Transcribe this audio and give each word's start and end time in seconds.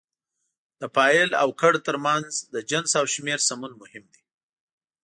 د 0.79 0.81
فاعل 0.95 1.29
او 1.41 1.49
کړ 1.61 1.73
ترمنځ 1.87 2.29
د 2.53 2.55
جنس 2.69 2.91
او 2.99 3.05
شمېر 3.13 3.39
سمون 3.47 3.71
مهم 3.81 4.03
دی. 4.13 4.23